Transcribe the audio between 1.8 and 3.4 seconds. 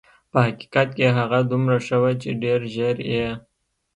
ښه وه چې ډېر ژر یې.